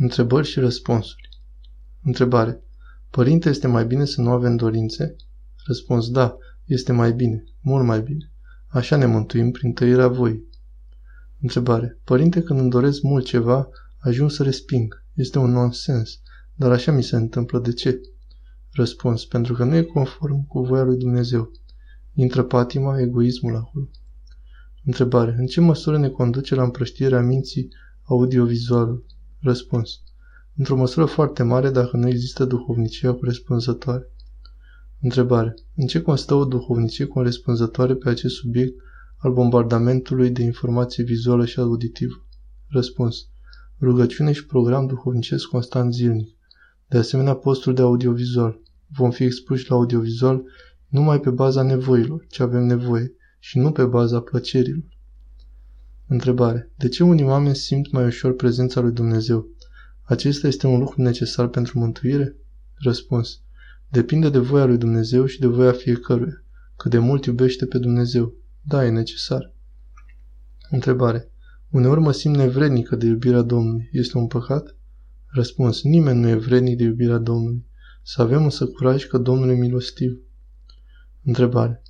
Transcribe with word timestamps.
Întrebări 0.00 0.46
și 0.46 0.58
răspunsuri. 0.58 1.28
Întrebare. 2.02 2.62
Părinte, 3.10 3.48
este 3.48 3.66
mai 3.66 3.86
bine 3.86 4.04
să 4.04 4.20
nu 4.20 4.30
avem 4.30 4.56
dorințe? 4.56 5.16
Răspuns. 5.66 6.10
Da, 6.10 6.36
este 6.64 6.92
mai 6.92 7.12
bine, 7.12 7.44
mult 7.60 7.84
mai 7.84 8.00
bine. 8.00 8.32
Așa 8.68 8.96
ne 8.96 9.06
mântuim 9.06 9.50
prin 9.50 9.72
tăierea 9.72 10.08
voii. 10.08 10.48
Întrebare. 11.40 12.00
Părinte, 12.04 12.42
când 12.42 12.60
îmi 12.60 12.70
doresc 12.70 13.02
mult 13.02 13.24
ceva, 13.24 13.68
ajung 13.98 14.30
să 14.30 14.42
resping. 14.42 15.04
Este 15.14 15.38
un 15.38 15.50
nonsens. 15.50 16.20
Dar 16.54 16.70
așa 16.70 16.92
mi 16.92 17.02
se 17.02 17.16
întâmplă. 17.16 17.58
De 17.58 17.72
ce? 17.72 18.00
Răspuns. 18.72 19.24
Pentru 19.24 19.54
că 19.54 19.64
nu 19.64 19.74
e 19.74 19.82
conform 19.82 20.46
cu 20.46 20.60
voia 20.60 20.82
lui 20.82 20.96
Dumnezeu. 20.96 21.50
Intră 22.14 22.42
patima, 22.42 23.00
egoismul 23.00 23.56
acolo. 23.56 23.88
Întrebare. 24.84 25.34
În 25.38 25.46
ce 25.46 25.60
măsură 25.60 25.98
ne 25.98 26.08
conduce 26.08 26.54
la 26.54 26.62
împrăștierea 26.62 27.20
minții 27.20 27.68
audiovizuală? 28.02 29.02
Răspuns. 29.40 30.00
Într-o 30.56 30.76
măsură 30.76 31.06
foarte 31.06 31.42
mare 31.42 31.70
dacă 31.70 31.96
nu 31.96 32.08
există 32.08 32.44
duhovnicia 32.44 33.14
corespunzătoare. 33.14 34.12
Întrebare. 35.00 35.54
În 35.76 35.86
ce 35.86 36.02
constă 36.02 36.34
o 36.34 36.44
duhovnicie 36.44 37.06
corespunzătoare 37.06 37.94
pe 37.94 38.08
acest 38.08 38.34
subiect 38.34 38.74
al 39.16 39.32
bombardamentului 39.32 40.30
de 40.30 40.42
informație 40.42 41.04
vizuală 41.04 41.46
și 41.46 41.58
auditivă? 41.60 42.26
Răspuns. 42.68 43.16
Rugăciune 43.80 44.32
și 44.32 44.46
program 44.46 44.86
duhovnicesc 44.86 45.46
constant 45.46 45.94
zilnic. 45.94 46.36
De 46.88 46.98
asemenea, 46.98 47.34
postul 47.34 47.74
de 47.74 47.82
audiovizual. 47.82 48.60
Vom 48.86 49.10
fi 49.10 49.24
expuși 49.24 49.70
la 49.70 49.76
audiovizual 49.76 50.42
numai 50.88 51.20
pe 51.20 51.30
baza 51.30 51.62
nevoilor, 51.62 52.26
ce 52.28 52.42
avem 52.42 52.62
nevoie, 52.62 53.12
și 53.38 53.58
nu 53.58 53.72
pe 53.72 53.84
baza 53.84 54.20
plăcerilor. 54.20 54.97
Întrebare. 56.10 56.70
De 56.76 56.88
ce 56.88 57.04
unii 57.04 57.24
oameni 57.24 57.56
simt 57.56 57.90
mai 57.90 58.04
ușor 58.04 58.34
prezența 58.34 58.80
lui 58.80 58.92
Dumnezeu? 58.92 59.48
Acesta 60.02 60.46
este 60.46 60.66
un 60.66 60.78
lucru 60.78 61.02
necesar 61.02 61.48
pentru 61.48 61.78
mântuire? 61.78 62.36
Răspuns. 62.74 63.40
Depinde 63.88 64.30
de 64.30 64.38
voia 64.38 64.64
lui 64.64 64.78
Dumnezeu 64.78 65.26
și 65.26 65.40
de 65.40 65.46
voia 65.46 65.72
fiecăruia. 65.72 66.44
Cât 66.76 66.90
de 66.90 66.98
mult 66.98 67.24
iubește 67.24 67.66
pe 67.66 67.78
Dumnezeu. 67.78 68.34
Da, 68.62 68.84
e 68.84 68.90
necesar. 68.90 69.54
Întrebare. 70.70 71.30
Uneori 71.70 72.00
mă 72.00 72.12
simt 72.12 72.36
nevrednică 72.36 72.96
de 72.96 73.06
iubirea 73.06 73.42
Domnului. 73.42 73.88
Este 73.92 74.18
un 74.18 74.26
păcat? 74.26 74.76
Răspuns. 75.26 75.82
Nimeni 75.82 76.20
nu 76.20 76.28
e 76.28 76.34
vrednic 76.34 76.76
de 76.76 76.82
iubirea 76.82 77.18
Domnului. 77.18 77.66
Să 78.02 78.22
avem 78.22 78.44
însă 78.44 78.66
curaj 78.66 79.06
că 79.06 79.18
Domnul 79.18 79.50
e 79.50 79.54
milostiv. 79.54 80.20
Întrebare. 81.24 81.82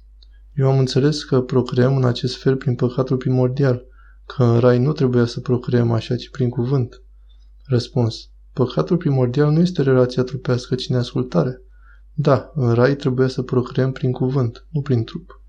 Eu 0.54 0.70
am 0.70 0.78
înțeles 0.78 1.24
că 1.24 1.40
procreăm 1.40 1.96
în 1.96 2.04
acest 2.04 2.36
fel 2.36 2.56
prin 2.56 2.74
păcatul 2.74 3.16
primordial, 3.16 3.86
că 4.36 4.44
în 4.44 4.58
rai 4.58 4.78
nu 4.78 4.92
trebuia 4.92 5.24
să 5.24 5.40
procreăm 5.40 5.92
așa, 5.92 6.16
ci 6.16 6.30
prin 6.30 6.48
cuvânt. 6.48 7.02
Răspuns. 7.64 8.30
Păcatul 8.52 8.96
primordial 8.96 9.52
nu 9.52 9.60
este 9.60 9.82
relația 9.82 10.22
trupească, 10.22 10.74
ci 10.74 10.88
neascultarea. 10.88 11.60
Da, 12.12 12.50
în 12.54 12.72
rai 12.72 12.96
trebuia 12.96 13.28
să 13.28 13.42
procreăm 13.42 13.92
prin 13.92 14.12
cuvânt, 14.12 14.66
nu 14.70 14.80
prin 14.80 15.04
trup. 15.04 15.42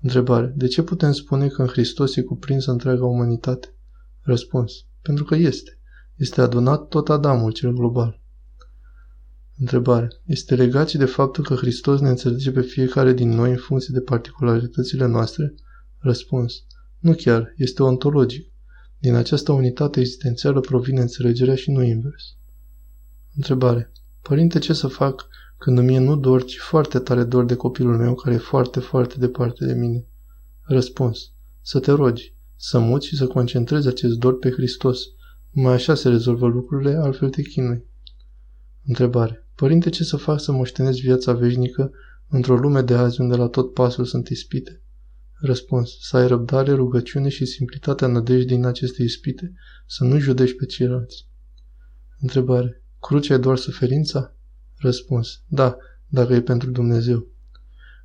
Întrebare. 0.00 0.52
De 0.56 0.66
ce 0.66 0.82
putem 0.82 1.12
spune 1.12 1.48
că 1.48 1.62
în 1.62 1.68
Hristos 1.68 2.16
e 2.16 2.22
cuprinsă 2.22 2.70
întreaga 2.70 3.04
umanitate? 3.04 3.74
Răspuns. 4.20 4.72
Pentru 5.02 5.24
că 5.24 5.34
este. 5.34 5.78
Este 6.16 6.40
adunat 6.40 6.88
tot 6.88 7.08
Adamul 7.08 7.52
cel 7.52 7.72
global. 7.72 8.20
Întrebare. 9.58 10.08
Este 10.24 10.54
legat 10.54 10.88
și 10.88 10.96
de 10.96 11.04
faptul 11.04 11.44
că 11.44 11.54
Hristos 11.54 12.00
ne 12.00 12.08
înțelege 12.08 12.50
pe 12.50 12.60
fiecare 12.60 13.12
din 13.12 13.28
noi 13.28 13.50
în 13.50 13.56
funcție 13.56 13.94
de 13.94 14.00
particularitățile 14.00 15.06
noastre? 15.06 15.54
Răspuns. 15.98 16.64
Nu 17.00 17.14
chiar, 17.14 17.54
este 17.56 17.82
ontologic. 17.82 18.52
Din 18.98 19.14
această 19.14 19.52
unitate 19.52 20.00
existențială 20.00 20.60
provine 20.60 21.00
înțelegerea 21.00 21.54
și 21.54 21.70
nu 21.70 21.82
invers. 21.82 22.36
Întrebare. 23.36 23.92
Părinte, 24.22 24.58
ce 24.58 24.72
să 24.72 24.86
fac 24.86 25.28
când 25.58 25.78
mie 25.78 25.98
nu 25.98 26.16
dor, 26.16 26.44
ci 26.44 26.58
foarte 26.58 26.98
tare 26.98 27.24
dor 27.24 27.44
de 27.44 27.54
copilul 27.54 27.96
meu 27.96 28.14
care 28.14 28.34
e 28.34 28.38
foarte, 28.38 28.80
foarte 28.80 29.18
departe 29.18 29.66
de 29.66 29.72
mine? 29.72 30.06
Răspuns. 30.60 31.32
Să 31.60 31.80
te 31.80 31.90
rogi, 31.90 32.34
să 32.56 32.78
muți 32.78 33.06
și 33.06 33.16
să 33.16 33.26
concentrezi 33.26 33.88
acest 33.88 34.14
dor 34.14 34.38
pe 34.38 34.50
Hristos. 34.50 35.00
Mai 35.50 35.72
așa 35.72 35.94
se 35.94 36.08
rezolvă 36.08 36.46
lucrurile, 36.46 36.94
altfel 36.94 37.30
te 37.30 37.42
chinui. 37.42 37.84
Întrebare. 38.86 39.46
Părinte, 39.54 39.90
ce 39.90 40.04
să 40.04 40.16
fac 40.16 40.40
să 40.40 40.52
moștenesc 40.52 40.98
viața 40.98 41.32
veșnică 41.32 41.90
într-o 42.28 42.56
lume 42.56 42.80
de 42.80 42.94
azi 42.94 43.20
unde 43.20 43.36
la 43.36 43.46
tot 43.46 43.72
pasul 43.72 44.04
sunt 44.04 44.28
ispite? 44.28 44.82
Răspuns. 45.40 45.90
Să 46.00 46.16
ai 46.16 46.26
răbdare, 46.26 46.72
rugăciune 46.72 47.28
și 47.28 47.44
simplitatea 47.44 48.06
nădejdei 48.06 48.56
din 48.56 48.64
aceste 48.64 49.02
ispite, 49.02 49.52
să 49.86 50.04
nu 50.04 50.18
judești 50.18 50.56
pe 50.56 50.66
ceilalți. 50.66 51.28
Întrebare. 52.18 52.82
Crucea 53.00 53.34
e 53.34 53.38
doar 53.38 53.56
suferința? 53.56 54.36
Răspuns. 54.76 55.42
Da, 55.46 55.76
dacă 56.06 56.34
e 56.34 56.40
pentru 56.40 56.70
Dumnezeu. 56.70 57.28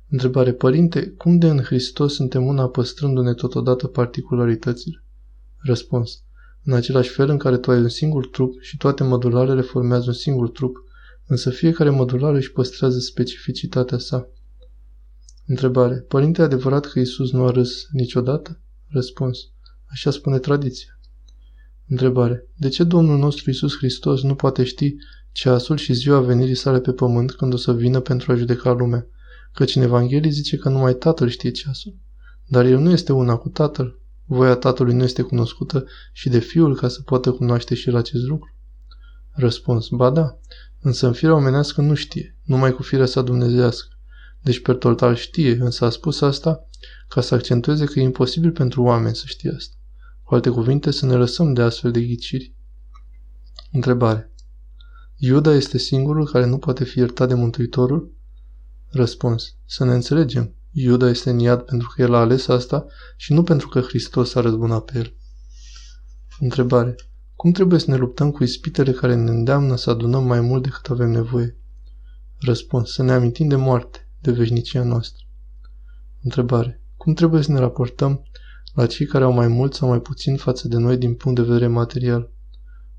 Întrebare. 0.08 0.52
Părinte, 0.52 1.08
cum 1.08 1.38
de 1.38 1.48
în 1.48 1.62
Hristos 1.62 2.14
suntem 2.14 2.46
una 2.46 2.68
păstrându-ne 2.68 3.34
totodată 3.34 3.86
particularitățile? 3.86 5.04
Răspuns. 5.56 6.22
În 6.64 6.72
același 6.72 7.10
fel 7.10 7.28
în 7.28 7.38
care 7.38 7.58
tu 7.58 7.70
ai 7.70 7.78
un 7.78 7.88
singur 7.88 8.28
trup 8.28 8.60
și 8.60 8.76
toate 8.76 9.04
modularele 9.04 9.60
formează 9.60 10.04
un 10.06 10.12
singur 10.12 10.50
trup, 10.50 10.76
însă 11.26 11.50
fiecare 11.50 11.90
modulară 11.90 12.36
își 12.36 12.52
păstrează 12.52 12.98
specificitatea 12.98 13.98
sa. 13.98 14.30
Întrebare. 15.46 15.94
Părinte, 15.94 16.42
adevărat 16.42 16.86
că 16.86 16.98
Isus 16.98 17.32
nu 17.32 17.44
a 17.46 17.50
râs 17.50 17.86
niciodată? 17.92 18.60
Răspuns. 18.88 19.38
Așa 19.86 20.10
spune 20.10 20.38
tradiția. 20.38 20.98
Întrebare. 21.88 22.48
De 22.56 22.68
ce 22.68 22.84
Domnul 22.84 23.18
nostru 23.18 23.50
Isus 23.50 23.76
Hristos 23.76 24.22
nu 24.22 24.34
poate 24.34 24.64
ști 24.64 24.96
ceasul 25.32 25.76
și 25.76 25.92
ziua 25.92 26.20
venirii 26.20 26.54
sale 26.54 26.80
pe 26.80 26.92
pământ 26.92 27.32
când 27.32 27.52
o 27.52 27.56
să 27.56 27.74
vină 27.74 28.00
pentru 28.00 28.32
a 28.32 28.34
judeca 28.34 28.72
lumea? 28.72 29.06
Căci 29.52 29.76
în 29.76 29.82
Evanghelie 29.82 30.30
zice 30.30 30.56
că 30.56 30.68
numai 30.68 30.94
Tatăl 30.94 31.28
știe 31.28 31.50
ceasul. 31.50 31.96
Dar 32.46 32.64
El 32.64 32.78
nu 32.78 32.90
este 32.90 33.12
una 33.12 33.36
cu 33.36 33.48
Tatăl. 33.48 33.98
Voia 34.24 34.54
Tatălui 34.54 34.94
nu 34.94 35.02
este 35.02 35.22
cunoscută 35.22 35.84
și 36.12 36.28
de 36.28 36.38
Fiul 36.38 36.76
ca 36.76 36.88
să 36.88 37.02
poată 37.02 37.30
cunoaște 37.32 37.74
și 37.74 37.88
el 37.88 37.96
acest 37.96 38.24
lucru? 38.24 38.54
Răspuns. 39.30 39.88
Ba 39.88 40.10
da, 40.10 40.38
însă 40.80 41.06
în 41.06 41.12
firea 41.12 41.34
omenească 41.34 41.80
nu 41.80 41.94
știe, 41.94 42.36
numai 42.42 42.72
cu 42.72 42.82
firea 42.82 43.06
sa 43.06 43.22
dumnezească. 43.22 43.95
Deci 44.46 44.60
per 44.60 44.74
total 44.74 45.14
știe, 45.14 45.52
însă 45.60 45.84
a 45.84 45.90
spus 45.90 46.20
asta 46.20 46.68
ca 47.08 47.20
să 47.20 47.34
accentueze 47.34 47.84
că 47.84 47.98
e 47.98 48.02
imposibil 48.02 48.52
pentru 48.52 48.82
oameni 48.82 49.16
să 49.16 49.22
știe 49.26 49.52
asta. 49.56 49.76
Cu 50.22 50.34
alte 50.34 50.50
cuvinte, 50.50 50.90
să 50.90 51.06
ne 51.06 51.14
lăsăm 51.14 51.52
de 51.52 51.62
astfel 51.62 51.90
de 51.90 52.02
ghiciri. 52.02 52.54
Întrebare. 53.72 54.32
Iuda 55.16 55.54
este 55.54 55.78
singurul 55.78 56.26
care 56.26 56.46
nu 56.46 56.58
poate 56.58 56.84
fi 56.84 56.98
iertat 56.98 57.28
de 57.28 57.34
Mântuitorul? 57.34 58.12
Răspuns. 58.90 59.54
Să 59.64 59.84
ne 59.84 59.94
înțelegem. 59.94 60.54
Iuda 60.70 61.08
este 61.08 61.30
în 61.30 61.38
iad 61.38 61.60
pentru 61.60 61.92
că 61.94 62.02
el 62.02 62.14
a 62.14 62.18
ales 62.20 62.48
asta 62.48 62.86
și 63.16 63.32
nu 63.32 63.42
pentru 63.42 63.68
că 63.68 63.80
Hristos 63.80 64.34
a 64.34 64.40
răzbunat 64.40 64.84
pe 64.84 64.98
el. 64.98 65.14
Întrebare. 66.40 66.94
Cum 67.36 67.52
trebuie 67.52 67.78
să 67.78 67.90
ne 67.90 67.96
luptăm 67.96 68.30
cu 68.30 68.42
ispitele 68.42 68.92
care 68.92 69.14
ne 69.14 69.30
îndeamnă 69.30 69.76
să 69.76 69.90
adunăm 69.90 70.24
mai 70.24 70.40
mult 70.40 70.62
decât 70.62 70.90
avem 70.90 71.10
nevoie? 71.10 71.56
Răspuns. 72.40 72.92
Să 72.92 73.02
ne 73.02 73.12
amintim 73.12 73.48
de 73.48 73.56
moarte 73.56 74.05
de 74.26 74.32
veșnicia 74.32 74.82
noastră. 74.82 75.24
Întrebare. 76.22 76.82
Cum 76.96 77.14
trebuie 77.14 77.42
să 77.42 77.52
ne 77.52 77.58
raportăm 77.58 78.22
la 78.74 78.86
cei 78.86 79.06
care 79.06 79.24
au 79.24 79.32
mai 79.32 79.48
mult 79.48 79.74
sau 79.74 79.88
mai 79.88 80.00
puțin 80.00 80.36
față 80.36 80.68
de 80.68 80.76
noi 80.76 80.96
din 80.96 81.14
punct 81.14 81.38
de 81.38 81.44
vedere 81.46 81.66
material? 81.66 82.32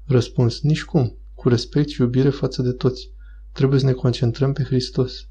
Răspuns. 0.06 0.62
Nici 0.62 0.84
cum. 0.84 1.18
Cu 1.34 1.50
respect 1.50 1.90
și 1.90 2.02
iubire 2.02 2.30
față 2.30 2.62
de 2.62 2.72
toți. 2.72 3.12
Trebuie 3.52 3.80
să 3.80 3.86
ne 3.86 3.92
concentrăm 3.92 4.54
pe 4.54 4.64
Hristos. 4.64 5.28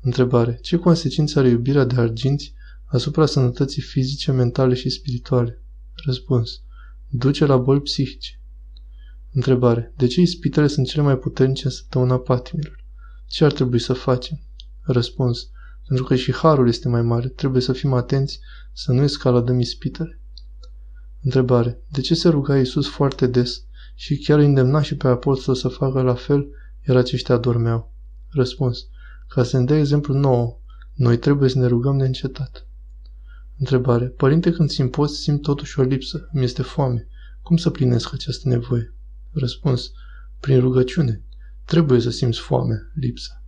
Întrebare. 0.00 0.58
Ce 0.62 0.76
consecințe 0.76 1.38
are 1.38 1.48
iubirea 1.48 1.84
de 1.84 2.00
arginți 2.00 2.54
asupra 2.84 3.26
sănătății 3.26 3.82
fizice, 3.82 4.32
mentale 4.32 4.74
și 4.74 4.90
spirituale? 4.90 5.62
Răspuns. 6.04 6.62
Duce 7.08 7.44
la 7.44 7.56
boli 7.56 7.80
psihice. 7.80 8.40
Întrebare. 9.32 9.92
De 9.96 10.06
ce 10.06 10.20
ispitele 10.20 10.66
sunt 10.66 10.86
cele 10.86 11.02
mai 11.02 11.18
puternice 11.18 11.64
în 11.64 11.70
săptămâna 11.70 12.18
patimilor? 12.18 12.84
Ce 13.26 13.44
ar 13.44 13.52
trebui 13.52 13.78
să 13.78 13.92
facem? 13.92 14.40
Răspuns. 14.82 15.50
Pentru 15.86 16.04
că 16.04 16.14
și 16.14 16.32
harul 16.32 16.68
este 16.68 16.88
mai 16.88 17.02
mare. 17.02 17.28
Trebuie 17.28 17.62
să 17.62 17.72
fim 17.72 17.92
atenți 17.92 18.40
să 18.72 18.92
nu 18.92 19.02
escaladăm 19.02 19.60
ispitele. 19.60 20.20
Întrebare. 21.22 21.80
De 21.88 22.00
ce 22.00 22.14
se 22.14 22.28
ruga 22.28 22.58
Iisus 22.58 22.88
foarte 22.88 23.26
des 23.26 23.64
și 23.94 24.18
chiar 24.18 24.38
îndemna 24.38 24.82
și 24.82 24.96
pe 24.96 25.08
apostol 25.08 25.54
să 25.54 25.68
facă 25.68 26.02
la 26.02 26.14
fel, 26.14 26.48
iar 26.88 26.96
aceștia 26.96 27.36
dormeau? 27.36 27.94
Răspuns. 28.28 28.86
Ca 29.28 29.42
să 29.42 29.58
ne 29.58 29.64
dea 29.64 29.78
exemplu 29.78 30.14
nou, 30.14 30.62
noi 30.94 31.18
trebuie 31.18 31.48
să 31.48 31.58
ne 31.58 31.66
rugăm 31.66 31.98
de 31.98 32.04
încetat. 32.04 32.66
Întrebare. 33.58 34.06
Părinte, 34.06 34.52
când 34.52 34.70
simt 34.70 34.90
post, 34.90 35.14
simt 35.14 35.42
totuși 35.42 35.80
o 35.80 35.82
lipsă. 35.82 36.28
Mi 36.32 36.42
este 36.42 36.62
foame. 36.62 37.08
Cum 37.42 37.56
să 37.56 37.70
plinesc 37.70 38.12
această 38.12 38.48
nevoie? 38.48 38.94
Răspuns. 39.32 39.90
Prin 40.40 40.60
rugăciune. 40.60 41.24
Trebuie 41.64 42.00
să 42.00 42.10
simți 42.10 42.38
foame, 42.38 42.76
lipsă. 42.94 43.39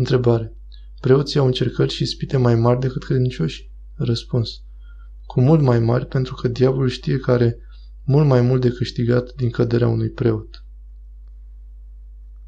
Întrebare. 0.00 0.56
Preoții 1.00 1.38
au 1.38 1.46
încercări 1.46 1.92
și 1.92 2.04
spite 2.04 2.36
mai 2.36 2.54
mari 2.54 2.80
decât 2.80 3.04
credincioși? 3.04 3.70
Răspuns. 3.94 4.50
Cu 5.26 5.40
mult 5.40 5.60
mai 5.60 5.78
mari 5.78 6.06
pentru 6.06 6.34
că 6.34 6.48
diavolul 6.48 6.88
știe 6.88 7.18
că 7.18 7.30
are 7.30 7.58
mult 8.04 8.26
mai 8.26 8.40
mult 8.40 8.60
de 8.60 8.70
câștigat 8.70 9.32
din 9.36 9.50
căderea 9.50 9.88
unui 9.88 10.10
preot. 10.10 10.64